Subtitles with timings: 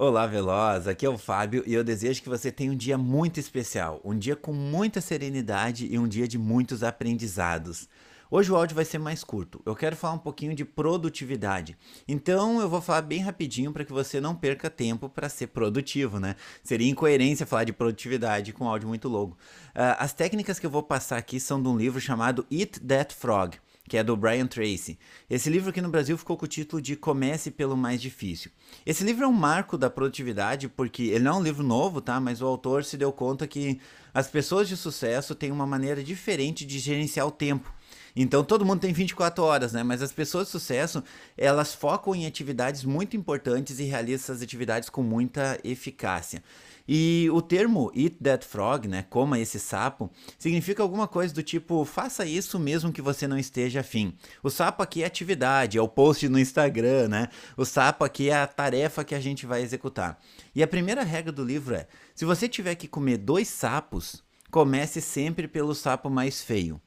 [0.00, 0.86] Olá, Veloz!
[0.86, 4.16] Aqui é o Fábio e eu desejo que você tenha um dia muito especial, um
[4.16, 7.88] dia com muita serenidade e um dia de muitos aprendizados.
[8.30, 9.60] Hoje o áudio vai ser mais curto.
[9.66, 11.76] Eu quero falar um pouquinho de produtividade.
[12.06, 16.20] Então eu vou falar bem rapidinho para que você não perca tempo para ser produtivo,
[16.20, 16.36] né?
[16.62, 19.36] Seria incoerência falar de produtividade com áudio muito longo.
[19.70, 23.12] Uh, as técnicas que eu vou passar aqui são de um livro chamado Eat That
[23.12, 23.58] Frog
[23.88, 24.98] que é do Brian Tracy.
[25.28, 28.50] Esse livro aqui no Brasil ficou com o título de Comece pelo Mais Difícil.
[28.84, 32.20] Esse livro é um marco da produtividade, porque ele não é um livro novo, tá?
[32.20, 33.80] Mas o autor se deu conta que
[34.12, 37.72] as pessoas de sucesso têm uma maneira diferente de gerenciar o tempo.
[38.14, 39.82] Então todo mundo tem 24 horas, né?
[39.82, 41.02] Mas as pessoas de sucesso,
[41.36, 46.42] elas focam em atividades muito importantes e realizam essas atividades com muita eficácia.
[46.90, 51.84] E o termo eat that frog, né, coma esse sapo, significa alguma coisa do tipo
[51.84, 54.14] faça isso mesmo que você não esteja afim.
[54.42, 57.28] O sapo aqui é atividade, é o post no Instagram, né?
[57.58, 60.18] O sapo aqui é a tarefa que a gente vai executar.
[60.54, 65.02] E a primeira regra do livro é: se você tiver que comer dois sapos, comece
[65.02, 66.80] sempre pelo sapo mais feio.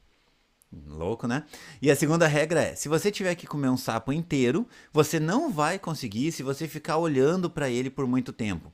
[0.72, 1.44] Louco, né?
[1.82, 5.50] E a segunda regra é: se você tiver que comer um sapo inteiro, você não
[5.50, 8.72] vai conseguir se você ficar olhando para ele por muito tempo.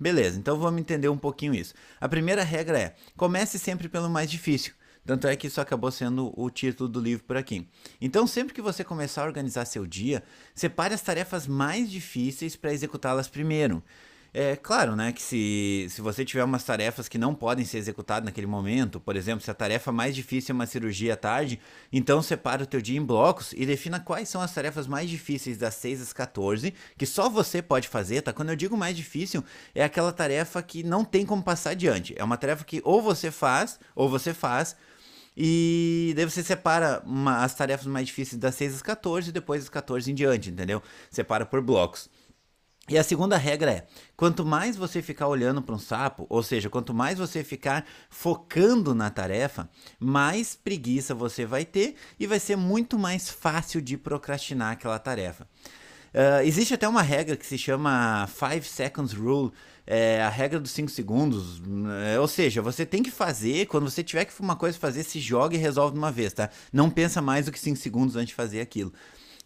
[0.00, 1.74] Beleza, então vamos entender um pouquinho isso.
[2.00, 4.72] A primeira regra é: comece sempre pelo mais difícil.
[5.06, 7.68] Tanto é que isso acabou sendo o título do livro por aqui.
[8.00, 10.22] Então, sempre que você começar a organizar seu dia,
[10.54, 13.82] separe as tarefas mais difíceis para executá-las primeiro.
[14.36, 18.24] É claro, né, que se, se você tiver umas tarefas que não podem ser executadas
[18.24, 21.60] naquele momento, por exemplo, se a tarefa mais difícil é uma cirurgia à tarde,
[21.92, 25.56] então separa o teu dia em blocos e defina quais são as tarefas mais difíceis
[25.56, 28.32] das 6 às 14, que só você pode fazer, tá?
[28.32, 32.12] Quando eu digo mais difícil, é aquela tarefa que não tem como passar adiante.
[32.18, 34.74] É uma tarefa que ou você faz, ou você faz,
[35.36, 39.62] e daí você separa uma, as tarefas mais difíceis das 6 às 14 e depois
[39.62, 40.82] das 14 em diante, entendeu?
[41.08, 42.10] Separa por blocos.
[42.88, 46.68] E a segunda regra é: quanto mais você ficar olhando para um sapo, ou seja,
[46.68, 49.68] quanto mais você ficar focando na tarefa,
[49.98, 55.48] mais preguiça você vai ter e vai ser muito mais fácil de procrastinar aquela tarefa.
[56.14, 59.50] Uh, existe até uma regra que se chama 5 Seconds Rule,
[59.84, 61.60] é a regra dos 5 segundos.
[62.04, 65.18] É, ou seja, você tem que fazer, quando você tiver que uma coisa fazer, se
[65.18, 66.50] joga e resolve de uma vez, tá?
[66.72, 68.92] Não pensa mais do que 5 segundos antes de fazer aquilo.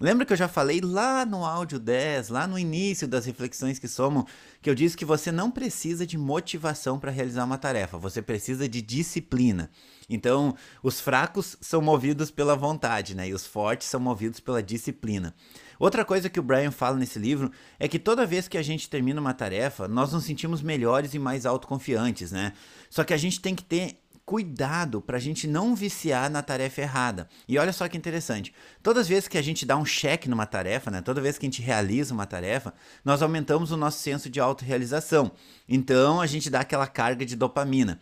[0.00, 3.88] Lembra que eu já falei lá no áudio 10, lá no início das reflexões que
[3.88, 4.26] somos,
[4.62, 8.68] que eu disse que você não precisa de motivação para realizar uma tarefa, você precisa
[8.68, 9.68] de disciplina.
[10.08, 10.54] Então,
[10.84, 13.28] os fracos são movidos pela vontade, né?
[13.28, 15.34] E os fortes são movidos pela disciplina.
[15.80, 18.88] Outra coisa que o Brian fala nesse livro é que toda vez que a gente
[18.88, 22.52] termina uma tarefa, nós nos sentimos melhores e mais autoconfiantes, né?
[22.88, 26.82] Só que a gente tem que ter cuidado para a gente não viciar na tarefa
[26.82, 27.30] errada.
[27.48, 28.52] E olha só que interessante.
[28.82, 31.46] Todas as vezes que a gente dá um cheque numa tarefa, né, toda vez que
[31.46, 35.32] a gente realiza uma tarefa, nós aumentamos o nosso senso de autorrealização.
[35.66, 37.98] Então a gente dá aquela carga de dopamina.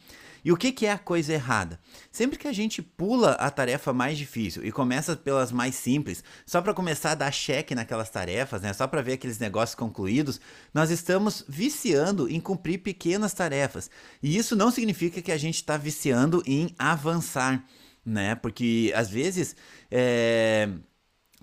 [0.47, 1.81] E o que, que é a coisa errada?
[2.09, 6.63] Sempre que a gente pula a tarefa mais difícil e começa pelas mais simples, só
[6.63, 10.41] para começar a dar cheque naquelas tarefas, né, só para ver aqueles negócios concluídos,
[10.73, 13.91] nós estamos viciando em cumprir pequenas tarefas.
[14.23, 17.65] E isso não significa que a gente está viciando em avançar,
[18.05, 18.37] né?
[18.37, 19.57] Porque às vezes
[19.91, 20.69] é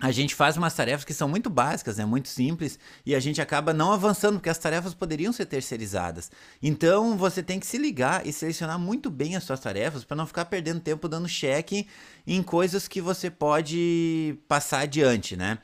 [0.00, 3.40] a gente faz umas tarefas que são muito básicas, né, muito simples, e a gente
[3.40, 6.30] acaba não avançando, porque as tarefas poderiam ser terceirizadas.
[6.62, 10.26] Então você tem que se ligar e selecionar muito bem as suas tarefas para não
[10.26, 11.86] ficar perdendo tempo dando cheque
[12.26, 15.58] em coisas que você pode passar adiante, né?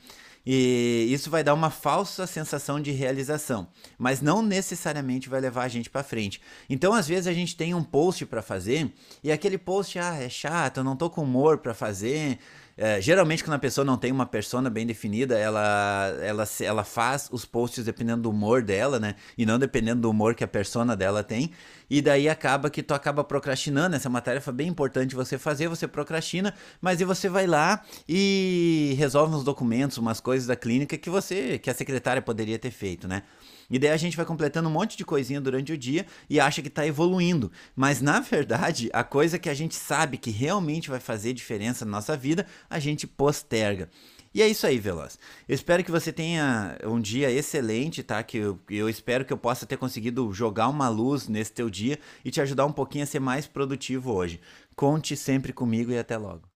[0.45, 3.69] E isso vai dar uma falsa sensação de realização,
[3.99, 6.41] mas não necessariamente vai levar a gente para frente.
[6.69, 8.91] Então, às vezes a gente tem um post para fazer
[9.23, 12.39] e aquele post ah, é chato, eu não tô com humor para fazer,
[12.83, 17.29] é, geralmente, quando a pessoa não tem uma persona bem definida, ela, ela, ela faz
[17.31, 19.17] os posts dependendo do humor dela, né?
[19.37, 21.51] E não dependendo do humor que a persona dela tem.
[21.91, 23.97] E daí acaba que tu acaba procrastinando.
[23.97, 27.85] Essa é uma tarefa bem importante você fazer, você procrastina, mas aí você vai lá
[28.09, 32.71] e resolve uns documentos, umas coisas da clínica que você, que a secretária poderia ter
[32.71, 33.25] feito, né?
[33.71, 36.61] E daí a gente vai completando um monte de coisinha durante o dia e acha
[36.61, 37.53] que está evoluindo.
[37.76, 41.93] Mas na verdade, a coisa que a gente sabe que realmente vai fazer diferença na
[41.93, 43.90] nossa vida, a gente posterga.
[44.32, 45.19] E é isso aí, Veloz.
[45.49, 48.22] Eu espero que você tenha um dia excelente, tá?
[48.22, 51.99] Que eu, eu, espero que eu possa ter conseguido jogar uma luz nesse teu dia
[52.25, 54.40] e te ajudar um pouquinho a ser mais produtivo hoje.
[54.76, 56.43] Conte sempre comigo e até logo.